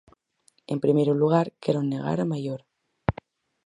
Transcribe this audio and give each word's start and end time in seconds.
En 0.73 0.77
primeiro 0.83 1.13
lugar, 1.21 1.47
quero 1.63 1.81
negar 1.91 2.17
a 2.21 2.29
maior. 2.33 2.61